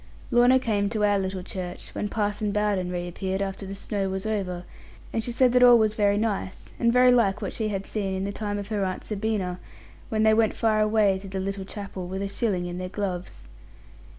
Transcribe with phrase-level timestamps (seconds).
[0.31, 4.63] Lorna came to our little church, when Parson Bowden reappeared after the snow was over;
[5.13, 8.15] and she said that all was very nice, and very like what she had seen
[8.15, 9.59] in the time of her Aunt Sabina,
[10.09, 13.47] when they went far away to the little chapel, with a shilling in their gloves.